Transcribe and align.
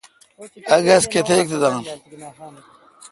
اک 0.73 0.81
گز 0.87 1.03
کتیک 1.11 1.45
تہ 1.51 1.57
دان 1.61 1.75